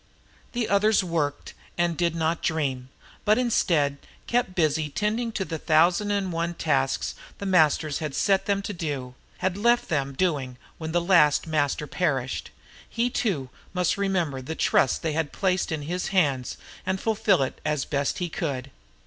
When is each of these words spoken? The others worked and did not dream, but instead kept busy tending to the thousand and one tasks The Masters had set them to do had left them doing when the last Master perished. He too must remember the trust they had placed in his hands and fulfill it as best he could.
The 0.53 0.67
others 0.67 1.03
worked 1.03 1.53
and 1.77 1.95
did 1.95 2.15
not 2.15 2.41
dream, 2.41 2.89
but 3.23 3.37
instead 3.37 3.97
kept 4.25 4.55
busy 4.55 4.89
tending 4.89 5.31
to 5.33 5.45
the 5.45 5.59
thousand 5.59 6.09
and 6.09 6.33
one 6.33 6.55
tasks 6.55 7.13
The 7.37 7.45
Masters 7.45 7.99
had 7.99 8.15
set 8.15 8.47
them 8.47 8.63
to 8.63 8.73
do 8.73 9.13
had 9.45 9.55
left 9.57 9.89
them 9.89 10.13
doing 10.13 10.57
when 10.79 10.91
the 10.91 10.99
last 11.01 11.45
Master 11.45 11.85
perished. 11.85 12.49
He 12.89 13.11
too 13.11 13.51
must 13.75 13.95
remember 13.95 14.41
the 14.41 14.55
trust 14.55 15.03
they 15.03 15.13
had 15.13 15.31
placed 15.31 15.71
in 15.71 15.83
his 15.83 16.07
hands 16.07 16.57
and 16.83 16.99
fulfill 16.99 17.43
it 17.43 17.61
as 17.63 17.85
best 17.85 18.17
he 18.17 18.27
could. 18.27 18.71